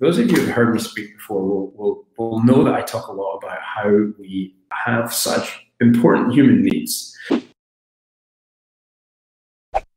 those 0.00 0.18
of 0.18 0.30
you 0.30 0.36
who've 0.36 0.54
heard 0.54 0.72
me 0.72 0.80
speak 0.80 1.16
before 1.16 1.42
will, 1.42 1.70
will, 1.72 2.06
will 2.16 2.44
know 2.44 2.62
that 2.64 2.74
I 2.74 2.82
talk 2.82 3.08
a 3.08 3.12
lot 3.12 3.36
about 3.36 3.58
how 3.62 3.88
we 4.18 4.54
have 4.72 5.12
such 5.12 5.66
important 5.80 6.32
human 6.32 6.62
needs. 6.62 7.16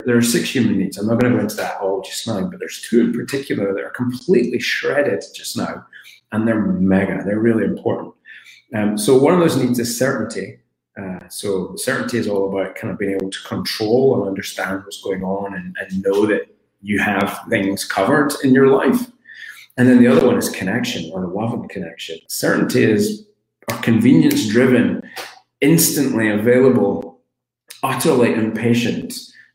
There 0.06 0.18
are 0.18 0.22
six 0.22 0.50
human 0.50 0.80
needs. 0.80 0.98
I'm 0.98 1.06
not 1.06 1.20
going 1.20 1.32
to 1.32 1.38
go 1.38 1.44
into 1.44 1.56
that 1.58 1.80
all 1.80 2.02
just 2.02 2.28
now, 2.28 2.42
but 2.42 2.60
there's 2.60 2.82
two 2.82 3.02
in 3.02 3.14
particular 3.14 3.74
that 3.74 3.84
are 3.84 3.92
completely 3.92 4.60
shredded 4.60 5.24
just 5.36 5.56
now, 5.56 5.86
and 6.32 6.48
they're 6.48 6.60
mega. 6.60 7.24
They're 7.24 7.40
really 7.40 7.66
important. 7.66 8.16
Um, 8.74 8.98
so 8.98 9.18
one 9.18 9.34
of 9.34 9.40
those 9.40 9.58
needs 9.58 9.78
is 9.78 9.98
certainty. 9.98 10.60
Uh, 11.00 11.20
so 11.30 11.76
certainty 11.76 12.18
is 12.18 12.28
all 12.28 12.50
about 12.50 12.76
kind 12.76 12.92
of 12.92 12.98
being 12.98 13.14
able 13.14 13.30
to 13.30 13.44
control 13.44 14.20
and 14.20 14.28
understand 14.28 14.84
what's 14.84 15.02
going 15.02 15.24
on 15.24 15.54
and, 15.54 15.76
and 15.80 16.04
know 16.04 16.26
that 16.26 16.48
you 16.82 17.00
have 17.00 17.40
things 17.50 17.86
covered 17.86 18.34
in 18.44 18.54
your 18.54 18.68
life. 18.68 19.08
And 19.82 19.90
then 19.90 19.98
the 19.98 20.06
other 20.06 20.28
one 20.28 20.38
is 20.38 20.48
connection 20.48 21.10
or 21.12 21.26
love 21.26 21.54
and 21.54 21.68
connection. 21.68 22.20
Certainty 22.28 22.84
is 22.84 23.26
a 23.68 23.76
convenience 23.80 24.48
driven, 24.48 25.02
instantly 25.60 26.30
available, 26.30 27.20
utterly 27.82 28.32
impatient 28.32 29.12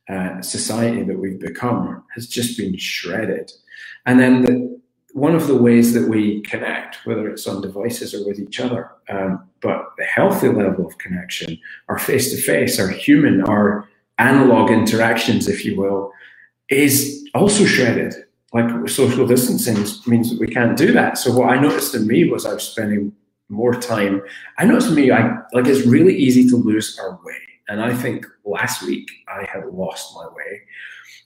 uh, 0.08 0.42
society 0.42 1.04
that 1.04 1.16
we've 1.16 1.38
become 1.38 2.02
has 2.16 2.26
just 2.26 2.58
been 2.58 2.76
shredded. 2.76 3.52
And 4.04 4.18
then 4.18 4.42
the, 4.42 4.80
one 5.12 5.36
of 5.36 5.46
the 5.46 5.56
ways 5.56 5.94
that 5.94 6.08
we 6.08 6.40
connect, 6.42 7.06
whether 7.06 7.28
it's 7.28 7.46
on 7.46 7.62
devices 7.62 8.12
or 8.12 8.26
with 8.26 8.40
each 8.40 8.58
other, 8.58 8.90
um, 9.08 9.48
but 9.60 9.92
the 9.96 10.06
healthy 10.06 10.48
level 10.48 10.88
of 10.88 10.98
connection, 10.98 11.56
our 11.88 12.00
face 12.00 12.32
to 12.32 12.42
face, 12.42 12.80
our 12.80 12.88
human, 12.88 13.42
our 13.42 13.88
analog 14.18 14.72
interactions, 14.72 15.46
if 15.46 15.64
you 15.64 15.80
will, 15.80 16.10
is 16.68 17.24
also 17.32 17.64
shredded. 17.64 18.25
Like 18.52 18.88
social 18.88 19.26
distancing 19.26 19.76
means 20.10 20.30
that 20.30 20.38
we 20.38 20.46
can't 20.46 20.76
do 20.76 20.92
that. 20.92 21.18
So 21.18 21.32
what 21.32 21.50
I 21.50 21.60
noticed 21.60 21.94
in 21.94 22.06
me 22.06 22.30
was 22.30 22.46
I 22.46 22.54
was 22.54 22.62
spending 22.62 23.12
more 23.48 23.74
time. 23.74 24.22
I 24.58 24.64
noticed 24.64 24.92
me, 24.92 25.10
I 25.10 25.36
like 25.52 25.66
it's 25.66 25.86
really 25.86 26.16
easy 26.16 26.48
to 26.50 26.56
lose 26.56 26.98
our 26.98 27.18
way. 27.24 27.34
And 27.68 27.80
I 27.82 27.94
think 27.94 28.26
last 28.44 28.82
week 28.82 29.10
I 29.28 29.46
had 29.52 29.66
lost 29.66 30.14
my 30.14 30.26
way 30.28 30.62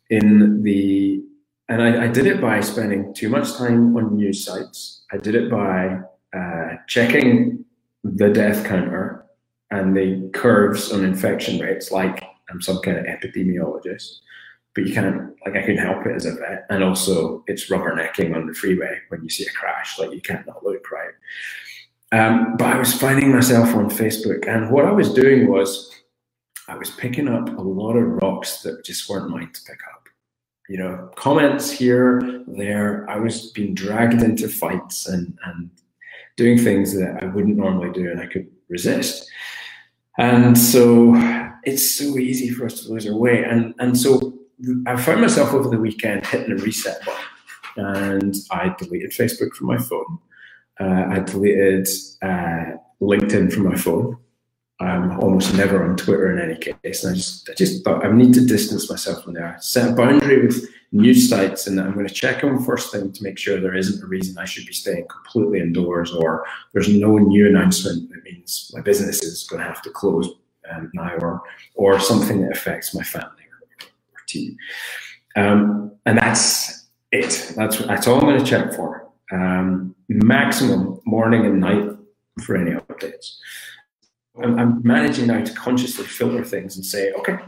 in 0.09 0.63
the, 0.63 1.23
and 1.69 1.83
I, 1.83 2.05
I 2.05 2.09
did 2.09 2.27
it 2.27 2.41
by 2.41 2.61
spending 2.61 3.15
too 3.15 3.29
much 3.29 3.55
time 3.55 3.97
on 3.97 4.17
news 4.17 4.45
sites. 4.45 5.03
I 5.13 5.19
did 5.19 5.35
it 5.35 5.51
by 5.51 6.01
uh, 6.37 6.77
checking 6.89 7.65
the 8.03 8.31
death 8.31 8.65
counter 8.67 9.27
and 9.71 9.97
the 9.97 10.31
curves 10.33 10.91
on 10.93 11.05
infection 11.05 11.61
rates, 11.61 11.93
like 11.93 12.25
I'm 12.51 12.61
some 12.61 12.81
kind 12.81 12.99
of 12.99 13.05
epidemiologist 13.05 14.21
but 14.75 14.87
you 14.87 14.95
can't 14.95 15.35
like 15.45 15.57
I 15.57 15.63
couldn't 15.63 15.85
help 15.85 16.07
it 16.07 16.15
as 16.15 16.27
a 16.27 16.35
vet. 16.35 16.67
And 16.71 16.85
also 16.85 17.45
it's 17.47 17.71
rubbernecking 17.71 18.35
on 18.35 18.47
the 18.47 18.55
freeway 18.55 18.99
when 19.09 19.23
you 19.23 19.29
see 19.29 19.45
a 19.45 19.51
crash, 19.51 19.99
like 19.99 20.13
you 20.13 20.21
can't 20.21 20.47
not 20.47 20.65
look 20.65 20.91
right. 20.91 21.13
Um, 22.13 22.57
but 22.57 22.75
I 22.75 22.79
was 22.79 22.93
finding 22.93 23.33
myself 23.33 23.75
on 23.75 23.89
Facebook, 23.89 24.49
and 24.49 24.71
what 24.71 24.85
I 24.85 24.91
was 24.91 25.15
doing 25.15 25.49
was 25.49 25.95
I 26.67 26.77
was 26.77 26.91
picking 26.91 27.29
up 27.29 27.49
a 27.49 27.63
lot 27.63 27.95
of 27.95 28.09
rocks 28.23 28.63
that 28.63 28.85
just 28.85 29.09
weren't 29.09 29.31
mine 29.31 29.51
to 29.53 29.61
pick 29.63 29.79
up. 29.95 30.09
You 30.69 30.79
know, 30.79 31.11
comments 31.17 31.71
here, 31.71 32.45
there. 32.49 33.09
I 33.09 33.17
was 33.17 33.53
being 33.53 33.75
dragged 33.75 34.23
into 34.23 34.49
fights 34.49 35.07
and 35.07 35.39
and 35.45 35.71
doing 36.37 36.59
things 36.59 36.95
that 36.95 37.23
I 37.23 37.27
wouldn't 37.27 37.57
normally 37.57 37.93
do, 37.93 38.11
and 38.11 38.21
I 38.21 38.27
could 38.27 38.49
resist. 38.69 39.31
And 40.19 40.57
so 40.59 41.15
it's 41.65 41.89
so 41.91 42.19
easy 42.19 42.51
for 42.51 42.67
us 42.67 42.83
to 42.83 42.93
lose 42.93 43.07
our 43.07 43.15
way. 43.15 43.45
And 43.45 43.75
and 43.79 43.97
so 43.97 44.40
I 44.87 44.97
found 44.97 45.21
myself 45.21 45.53
over 45.53 45.69
the 45.69 45.79
weekend 45.79 46.27
hitting 46.27 46.53
a 46.53 46.57
reset 46.57 47.05
button, 47.05 47.23
and 47.77 48.35
I 48.51 48.75
deleted 48.79 49.11
Facebook 49.13 49.53
from 49.53 49.69
my 49.69 49.79
phone. 49.79 50.19
Uh, 50.79 51.07
I 51.11 51.19
deleted 51.21 51.89
uh, 52.23 52.77
LinkedIn 53.01 53.53
from 53.53 53.65
my 53.65 53.77
phone. 53.77 54.19
I'm 54.81 55.21
almost 55.21 55.55
never 55.55 55.85
on 55.85 55.97
Twitter 55.97 56.33
in 56.33 56.41
any 56.41 56.59
case. 56.59 57.05
And 57.05 57.13
I 57.13 57.17
just, 57.17 57.51
I 57.51 57.55
just 57.55 57.85
thought 57.85 58.05
I 58.05 58.11
need 58.11 58.33
to 58.35 58.47
distance 58.47 58.89
myself 58.89 59.25
from 59.25 59.35
there. 59.35 59.57
Set 59.61 59.91
a 59.91 59.93
boundary 59.93 60.47
with 60.47 60.67
news 60.93 61.29
sites, 61.29 61.67
and 61.67 61.79
I'm 61.79 61.93
going 61.93 62.09
to 62.09 62.15
check 62.15 62.41
them 62.41 62.65
first 62.65 62.91
thing 62.91 63.13
to 63.13 63.23
make 63.23 63.39
sure 63.39 63.61
there 63.61 63.77
isn't 63.77 64.03
a 64.03 64.07
reason 64.07 64.39
I 64.39 64.47
should 64.47 64.67
be 64.67 64.73
staying 64.73 65.07
completely 65.09 65.61
indoors, 65.61 66.13
or 66.13 66.47
there's 66.73 66.89
no 66.89 67.19
new 67.19 67.47
announcement 67.47 68.11
that 68.11 68.25
means 68.25 68.71
my 68.75 68.81
business 68.81 69.23
is 69.23 69.47
going 69.49 69.61
to 69.61 69.69
have 69.69 69.83
to 69.83 69.91
close 69.91 70.31
um, 70.73 70.91
now, 70.95 71.15
or 71.17 71.43
or 71.75 72.01
something 72.01 72.43
that 72.43 72.53
affects 72.53 72.95
my 72.95 73.03
family 73.03 73.40
team. 74.31 74.57
Um, 75.37 75.93
and 76.07 76.19
that's 76.19 76.89
it. 77.13 77.53
That's 77.57 77.79
that's 77.79 78.07
all 78.07 78.17
I'm 78.17 78.27
going 78.27 78.39
to 78.39 78.45
check 78.45 78.73
for. 78.75 79.09
Um, 79.33 79.95
maximum 80.09 81.01
morning 81.05 81.47
and 81.47 81.61
night 81.61 81.91
for 82.43 82.57
any 82.57 82.73
updates. 82.73 83.37
I'm, 84.43 84.59
I'm, 84.59 84.83
managing 84.83 85.27
now 85.27 85.45
to 85.45 85.53
consciously 85.53 86.05
filter 86.05 86.45
things 86.45 86.77
and 86.77 86.85
say, 86.85 87.13
okay, 87.13 87.39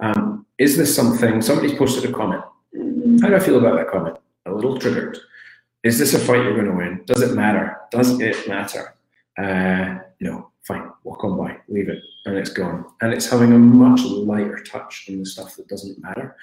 um, 0.00 0.46
is 0.58 0.76
this 0.76 0.94
something? 0.94 1.42
Somebody's 1.42 1.78
posted 1.78 2.10
a 2.10 2.12
comment. 2.12 2.42
How 3.20 3.28
do 3.28 3.36
I 3.36 3.40
feel 3.40 3.58
about 3.58 3.76
that 3.76 3.88
comment? 3.88 4.16
A 4.46 4.52
little 4.52 4.78
triggered. 4.78 5.18
Is 5.84 5.98
this 5.98 6.14
a 6.14 6.18
fight 6.18 6.42
you're 6.42 6.54
going 6.54 6.66
to 6.66 6.72
win? 6.72 7.02
Does 7.06 7.22
it 7.22 7.34
matter? 7.34 7.76
Does 7.90 8.18
it 8.20 8.48
matter? 8.48 8.94
Uh, 9.36 9.98
know, 10.20 10.50
fine, 10.68 10.90
walk 11.02 11.24
on 11.24 11.38
by, 11.38 11.56
leave 11.68 11.88
it, 11.88 12.02
and 12.26 12.36
it's 12.36 12.50
gone. 12.50 12.84
And 13.00 13.12
it's 13.12 13.28
having 13.28 13.52
a 13.52 13.58
much 13.58 14.02
lighter 14.02 14.62
touch 14.62 15.06
on 15.08 15.18
the 15.18 15.24
stuff 15.24 15.56
that 15.56 15.66
doesn't 15.66 16.00
matter, 16.00 16.36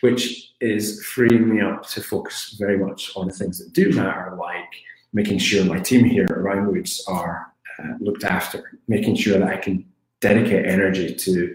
which 0.00 0.52
is 0.60 1.04
freeing 1.04 1.48
me 1.52 1.60
up 1.60 1.84
to 1.88 2.00
focus 2.00 2.56
very 2.58 2.78
much 2.78 3.10
on 3.16 3.26
the 3.26 3.34
things 3.34 3.58
that 3.58 3.72
do 3.72 3.92
matter, 3.92 4.36
like 4.38 4.72
making 5.12 5.38
sure 5.38 5.64
my 5.64 5.80
team 5.80 6.04
here 6.04 6.24
at 6.24 6.30
Roundwoods 6.30 7.00
are 7.08 7.52
uh, 7.78 7.94
looked 7.98 8.22
after, 8.22 8.78
making 8.86 9.16
sure 9.16 9.38
that 9.38 9.48
I 9.48 9.56
can 9.56 9.84
dedicate 10.20 10.64
energy 10.64 11.12
to 11.14 11.54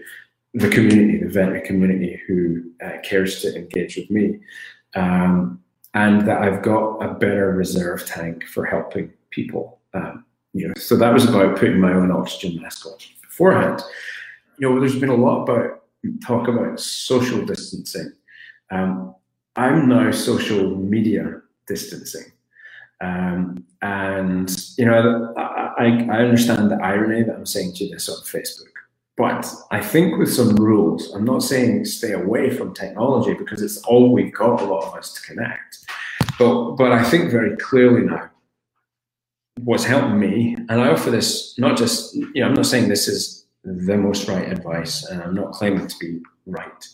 the 0.52 0.68
community, 0.68 1.18
the 1.18 1.30
veterinary 1.30 1.66
community 1.66 2.20
who 2.26 2.70
uh, 2.84 2.98
cares 3.02 3.40
to 3.42 3.56
engage 3.56 3.96
with 3.96 4.10
me, 4.10 4.38
um, 4.94 5.62
and 5.94 6.28
that 6.28 6.42
I've 6.42 6.62
got 6.62 6.98
a 6.98 7.14
better 7.14 7.52
reserve 7.52 8.04
tank 8.04 8.44
for 8.44 8.66
helping 8.66 9.12
people. 9.30 9.80
Um, 9.94 10.24
you 10.58 10.68
know, 10.68 10.74
so 10.76 10.96
that 10.96 11.12
was 11.12 11.28
about 11.28 11.58
putting 11.58 11.80
my 11.80 11.92
own 11.92 12.10
oxygen 12.10 12.60
mask 12.60 12.86
on 12.86 12.92
beforehand. 13.22 13.82
You 14.58 14.68
know, 14.68 14.80
there's 14.80 14.98
been 14.98 15.08
a 15.08 15.14
lot 15.14 15.42
about 15.42 15.82
talk 16.20 16.48
about 16.48 16.80
social 16.80 17.44
distancing. 17.44 18.12
Um, 18.70 19.14
I'm 19.56 19.88
now 19.88 20.10
social 20.10 20.76
media 20.76 21.40
distancing. 21.66 22.32
Um, 23.00 23.64
and 23.82 24.50
you 24.76 24.84
know, 24.84 25.32
I, 25.36 26.06
I 26.10 26.18
understand 26.18 26.70
the 26.70 26.82
irony 26.82 27.22
that 27.22 27.36
I'm 27.36 27.46
saying 27.46 27.74
to 27.74 27.88
this 27.88 28.08
on 28.08 28.16
Facebook, 28.24 28.72
but 29.16 29.46
I 29.70 29.80
think 29.80 30.18
with 30.18 30.32
some 30.32 30.56
rules, 30.56 31.12
I'm 31.14 31.24
not 31.24 31.44
saying 31.44 31.84
stay 31.84 32.12
away 32.12 32.50
from 32.50 32.74
technology 32.74 33.34
because 33.34 33.62
it's 33.62 33.78
all 33.84 34.12
we've 34.12 34.34
got, 34.34 34.60
a 34.60 34.64
lot 34.64 34.84
of 34.84 34.94
us 34.94 35.12
to 35.14 35.22
connect. 35.22 35.78
But 36.40 36.72
but 36.72 36.90
I 36.90 37.04
think 37.04 37.30
very 37.30 37.56
clearly 37.56 38.02
now 38.02 38.30
what's 39.64 39.84
helped 39.84 40.14
me, 40.14 40.56
and 40.68 40.80
I 40.80 40.88
offer 40.90 41.10
this 41.10 41.58
not 41.58 41.76
just, 41.76 42.14
you 42.14 42.30
know, 42.36 42.46
I'm 42.46 42.54
not 42.54 42.66
saying 42.66 42.88
this 42.88 43.08
is 43.08 43.46
the 43.64 43.96
most 43.96 44.28
right 44.28 44.50
advice, 44.50 45.04
and 45.04 45.22
I'm 45.22 45.34
not 45.34 45.52
claiming 45.52 45.86
to 45.86 45.98
be 45.98 46.20
right, 46.46 46.84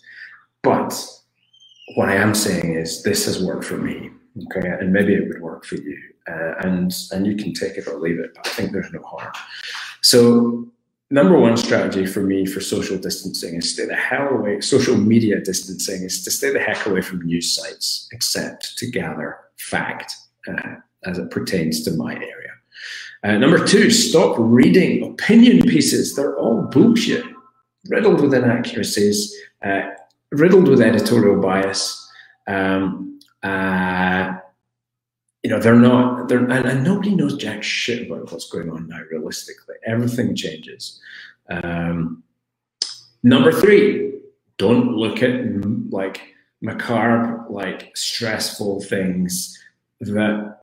but 0.63 0.93
what 1.97 2.09
I 2.09 2.15
am 2.15 2.35
saying 2.35 2.75
is 2.75 3.03
this 3.03 3.27
has 3.27 3.43
worked 3.43 3.65
for 3.65 3.77
me, 3.77 4.11
okay, 4.47 4.69
and 4.69 4.93
maybe 4.93 5.15
it 5.15 5.29
would 5.29 5.41
work 5.43 5.65
for 5.65 5.77
you, 5.77 5.99
uh, 6.29 6.55
and 6.61 6.93
and 7.13 7.27
you 7.27 7.37
can 7.37 7.53
take 7.53 7.77
it 7.77 7.87
or 7.87 7.99
leave 7.99 8.19
it, 8.19 8.33
but 8.35 8.47
I 8.47 8.51
think 8.51 8.73
there's 8.73 8.93
no 8.93 9.03
harm. 9.03 9.33
So 10.03 10.67
number 11.11 11.39
one 11.39 11.57
strategy 11.57 12.07
for 12.07 12.23
me 12.23 12.47
for 12.47 12.61
social 12.61 12.99
distancing 12.99 13.57
is 13.57 13.73
stay 13.73 13.87
the 13.87 13.95
hell 13.97 14.29
away. 14.29 14.61
Social 14.61 14.97
media 14.97 15.41
distancing 15.41 16.03
is 16.03 16.25
to 16.25 16.31
stay 16.31 16.51
the 16.53 16.61
heck 16.61 16.87
away 16.87 17.03
from 17.03 17.23
news 17.23 17.55
sites, 17.55 18.09
except 18.13 18.77
to 18.79 18.91
gather 18.91 19.39
fact 19.59 20.15
uh, 20.49 20.77
as 21.05 21.19
it 21.19 21.31
pertains 21.31 21.83
to 21.85 21.93
my 21.93 22.15
area. 22.15 22.44
Uh, 23.23 23.39
number 23.39 23.65
two, 23.65 23.91
stop 23.91 24.37
reading 24.39 25.13
opinion 25.13 25.63
pieces. 25.63 26.15
They're 26.15 26.37
all 26.37 26.63
bullshit, 26.63 27.25
riddled 27.89 28.21
with 28.21 28.35
inaccuracies, 28.35 29.35
uh, 29.65 29.83
riddled 30.31 30.69
with 30.69 30.83
editorial 30.83 31.41
bias. 31.41 32.07
Um, 32.47 33.19
uh, 33.43 34.35
you 35.43 35.51
know, 35.51 35.59
they're 35.59 35.75
not, 35.75 36.29
they're, 36.29 36.39
and, 36.39 36.67
and, 36.67 36.85
nobody 36.85 37.15
knows 37.15 37.37
jack 37.37 37.63
shit 37.63 38.11
about 38.11 38.33
what's 38.33 38.49
going 38.49 38.71
on 38.71 38.89
now, 38.89 39.01
realistically. 39.11 39.75
Everything 39.87 40.35
changes. 40.35 41.01
Um, 41.51 42.23
number 43.23 43.53
three, 43.53 44.21
don't 44.57 44.97
look 44.97 45.23
at 45.23 45.65
like 45.91 46.35
macabre, 46.63 47.45
like 47.51 47.95
stressful 47.95 48.83
things 48.83 49.59
that, 50.01 50.61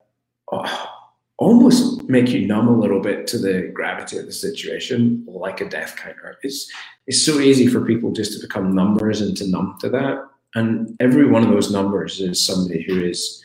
oh, 0.51 1.00
almost 1.41 2.07
make 2.07 2.29
you 2.29 2.45
numb 2.45 2.67
a 2.67 2.79
little 2.79 3.01
bit 3.01 3.25
to 3.27 3.37
the 3.39 3.71
gravity 3.73 4.17
of 4.19 4.27
the 4.27 4.31
situation, 4.31 5.25
like 5.27 5.59
a 5.59 5.67
death 5.67 5.95
counter. 5.95 6.37
It's 6.43 6.71
it's 7.07 7.21
so 7.21 7.39
easy 7.39 7.67
for 7.67 7.83
people 7.83 8.11
just 8.11 8.33
to 8.33 8.47
become 8.47 8.75
numbers 8.75 9.21
and 9.21 9.35
to 9.37 9.47
numb 9.49 9.77
to 9.81 9.89
that. 9.89 10.23
And 10.53 10.95
every 10.99 11.25
one 11.25 11.43
of 11.43 11.49
those 11.49 11.71
numbers 11.71 12.21
is 12.21 12.45
somebody 12.45 12.83
who 12.83 13.03
is 13.03 13.43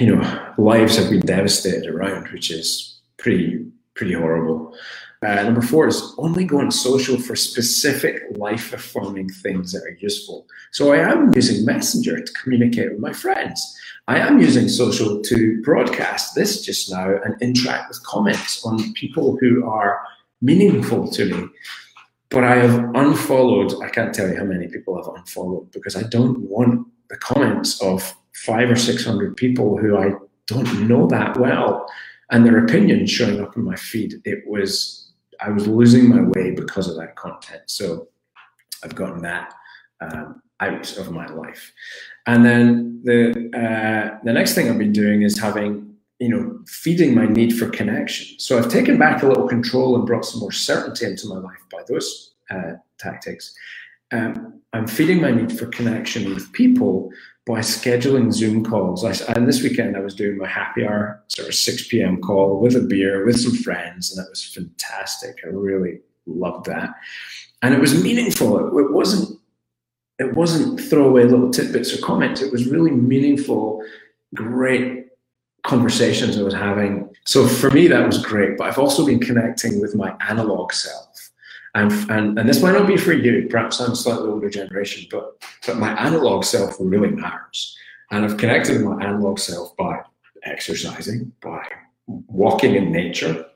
you 0.00 0.16
know, 0.16 0.54
lives 0.56 0.96
have 0.96 1.10
been 1.10 1.20
devastated 1.20 1.86
around, 1.86 2.28
which 2.28 2.50
is 2.50 2.98
pretty 3.18 3.66
pretty 3.94 4.14
horrible. 4.14 4.74
Uh, 5.24 5.42
number 5.42 5.62
four 5.62 5.88
is 5.88 6.14
only 6.18 6.44
go 6.44 6.60
on 6.60 6.70
social 6.70 7.18
for 7.18 7.34
specific 7.34 8.24
life 8.36 8.74
affirming 8.74 9.28
things 9.28 9.72
that 9.72 9.82
are 9.82 9.96
useful. 9.98 10.46
So 10.70 10.92
I 10.92 10.98
am 10.98 11.32
using 11.34 11.64
Messenger 11.64 12.20
to 12.20 12.32
communicate 12.32 12.90
with 12.90 13.00
my 13.00 13.12
friends. 13.12 13.80
I 14.06 14.18
am 14.18 14.38
using 14.38 14.68
social 14.68 15.22
to 15.22 15.62
broadcast 15.62 16.34
this 16.34 16.62
just 16.62 16.90
now 16.90 17.16
and 17.24 17.40
interact 17.40 17.88
with 17.88 18.02
comments 18.02 18.66
on 18.66 18.92
people 18.92 19.38
who 19.40 19.64
are 19.66 20.02
meaningful 20.42 21.08
to 21.12 21.24
me. 21.24 21.48
But 22.28 22.44
I 22.44 22.56
have 22.56 22.94
unfollowed, 22.94 23.82
I 23.82 23.88
can't 23.88 24.14
tell 24.14 24.28
you 24.28 24.36
how 24.36 24.44
many 24.44 24.68
people 24.68 24.98
I've 24.98 25.16
unfollowed 25.16 25.70
because 25.70 25.96
I 25.96 26.02
don't 26.02 26.38
want 26.40 26.86
the 27.08 27.16
comments 27.16 27.80
of 27.80 28.14
five 28.34 28.70
or 28.70 28.76
600 28.76 29.36
people 29.36 29.78
who 29.78 29.96
I 29.96 30.12
don't 30.46 30.86
know 30.86 31.06
that 31.06 31.38
well 31.38 31.86
and 32.30 32.44
their 32.44 32.62
opinions 32.62 33.10
showing 33.10 33.40
up 33.40 33.56
in 33.56 33.64
my 33.64 33.76
feed. 33.76 34.14
It 34.24 34.42
was, 34.46 35.03
I 35.40 35.50
was 35.50 35.66
losing 35.66 36.08
my 36.08 36.22
way 36.22 36.50
because 36.52 36.88
of 36.88 36.96
that 36.96 37.16
content. 37.16 37.62
So 37.66 38.08
I've 38.82 38.94
gotten 38.94 39.22
that 39.22 39.54
um, 40.00 40.42
out 40.60 40.96
of 40.98 41.10
my 41.10 41.26
life. 41.26 41.72
And 42.26 42.44
then 42.44 43.00
the 43.04 43.30
uh, 43.56 44.18
the 44.24 44.32
next 44.32 44.54
thing 44.54 44.68
I've 44.68 44.78
been 44.78 44.92
doing 44.92 45.22
is 45.22 45.38
having 45.38 45.94
you 46.18 46.28
know 46.28 46.60
feeding 46.66 47.14
my 47.14 47.26
need 47.26 47.56
for 47.58 47.68
connection. 47.68 48.38
So 48.38 48.58
I've 48.58 48.68
taken 48.68 48.98
back 48.98 49.22
a 49.22 49.26
little 49.26 49.48
control 49.48 49.96
and 49.96 50.06
brought 50.06 50.24
some 50.24 50.40
more 50.40 50.52
certainty 50.52 51.06
into 51.06 51.28
my 51.28 51.36
life 51.36 51.60
by 51.70 51.82
those 51.88 52.34
uh, 52.50 52.72
tactics. 52.98 53.54
Um, 54.12 54.60
I'm 54.72 54.86
feeding 54.86 55.20
my 55.20 55.30
need 55.30 55.56
for 55.56 55.66
connection 55.66 56.34
with 56.34 56.52
people 56.52 57.10
by 57.46 57.58
scheduling 57.60 58.32
Zoom 58.32 58.64
calls. 58.64 59.04
I, 59.04 59.32
and 59.34 59.46
this 59.46 59.62
weekend 59.62 59.96
I 59.96 60.00
was 60.00 60.14
doing 60.14 60.38
my 60.38 60.48
happy 60.48 60.86
hour, 60.86 61.22
sort 61.28 61.48
of 61.48 61.54
6 61.54 61.88
p.m. 61.88 62.20
call 62.20 62.60
with 62.60 62.74
a 62.74 62.80
beer 62.80 63.24
with 63.24 63.38
some 63.38 63.54
friends, 63.54 64.10
and 64.10 64.24
that 64.24 64.30
was 64.30 64.44
fantastic. 64.44 65.38
I 65.44 65.48
really 65.48 66.00
loved 66.26 66.66
that, 66.66 66.94
and 67.62 67.74
it 67.74 67.80
was 67.80 68.02
meaningful. 68.02 68.58
It, 68.58 68.82
it 68.82 68.92
wasn't 68.92 69.38
it 70.18 70.34
wasn't 70.34 70.80
throwaway 70.80 71.24
little 71.24 71.50
tidbits 71.50 71.92
or 71.92 72.00
comments. 72.00 72.40
It 72.40 72.52
was 72.52 72.68
really 72.68 72.92
meaningful, 72.92 73.84
great 74.34 75.06
conversations 75.64 76.38
I 76.38 76.42
was 76.42 76.54
having. 76.54 77.10
So 77.26 77.48
for 77.48 77.70
me, 77.70 77.88
that 77.88 78.06
was 78.06 78.24
great. 78.24 78.56
But 78.56 78.68
I've 78.68 78.78
also 78.78 79.04
been 79.04 79.18
connecting 79.18 79.80
with 79.80 79.94
my 79.96 80.14
analog 80.28 80.72
self. 80.72 81.13
And, 81.74 81.92
and, 82.10 82.38
and 82.38 82.48
this 82.48 82.62
might 82.62 82.72
not 82.72 82.86
be 82.86 82.96
for 82.96 83.12
you, 83.12 83.48
perhaps 83.48 83.80
I'm 83.80 83.94
slightly 83.94 84.28
older 84.28 84.48
generation, 84.48 85.06
but, 85.10 85.42
but 85.66 85.76
my 85.76 85.90
analog 86.00 86.44
self 86.44 86.76
really 86.78 87.10
matters. 87.10 87.76
And 88.10 88.24
I've 88.24 88.36
connected 88.36 88.76
with 88.76 88.86
my 88.86 89.04
analog 89.04 89.38
self 89.38 89.76
by 89.76 90.00
exercising, 90.44 91.32
by 91.40 91.66
walking 92.06 92.76
in 92.76 92.92
nature, 92.92 93.46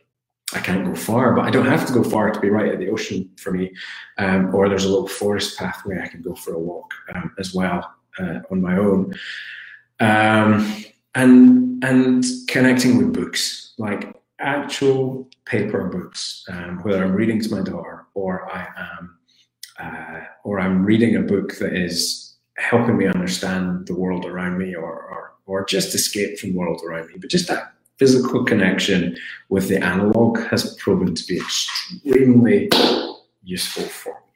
I 0.55 0.61
can't 0.61 0.85
go 0.85 0.95
far, 0.95 1.35
but 1.35 1.45
I 1.45 1.51
don't 1.51 1.67
have 1.67 1.87
to 1.87 1.93
go 1.93 2.03
far 2.03 2.31
to 2.31 2.41
be 2.41 2.49
right 2.49 2.73
at 2.73 2.79
the 2.79 2.89
ocean 2.89 3.31
for 3.37 3.51
me. 3.53 3.75
Um, 4.17 4.55
or 4.55 4.69
there's 4.69 4.87
a 4.87 4.89
little 4.89 5.09
forest 5.09 5.59
pathway 5.59 6.01
I 6.03 6.09
can 6.09 6.23
go 6.23 6.35
for 6.35 6.55
a 6.55 6.59
walk 6.59 6.95
um, 7.15 7.35
as 7.39 7.55
well 7.55 7.95
uh, 8.19 8.41
on 8.51 8.63
my 8.63 8.79
own. 8.79 9.15
Um, 10.01 10.85
and 11.15 11.85
and 11.85 12.25
connecting 12.49 12.97
with 12.99 13.13
books, 13.13 13.75
like 13.79 14.17
actual 14.39 15.29
paper 15.45 15.85
books, 15.89 16.45
um, 16.49 16.79
whether 16.83 17.05
I'm 17.05 17.13
reading 17.13 17.41
to 17.43 17.51
my 17.51 17.61
daughter 17.61 18.07
or 18.19 18.51
I 18.53 18.67
am, 18.77 19.19
uh, 19.79 20.21
or 20.45 20.61
I'm 20.61 20.85
reading 20.85 21.15
a 21.17 21.21
book 21.21 21.57
that 21.59 21.73
is 21.75 22.37
helping 22.57 22.97
me 22.99 23.07
understand 23.07 23.87
the 23.87 23.95
world 23.95 24.25
around 24.27 24.59
me, 24.59 24.75
or 24.75 24.93
or 25.13 25.23
or 25.47 25.65
just 25.65 25.95
escape 25.95 26.39
from 26.39 26.51
the 26.51 26.59
world 26.59 26.83
around 26.85 27.09
me. 27.09 27.15
But 27.21 27.31
just 27.31 27.49
that 27.49 27.75
physical 27.99 28.45
connection 28.45 29.17
with 29.49 29.69
the 29.69 29.83
analog 29.83 30.39
has 30.51 30.75
proven 30.77 31.15
to 31.15 31.25
be 31.27 31.37
extremely 31.39 32.69
useful 33.43 33.85
for 33.85 34.15
me. 34.15 34.28